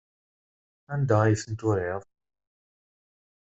Anda 0.93 1.15
ay 1.23 1.33
ten-turiḍ? 1.41 2.01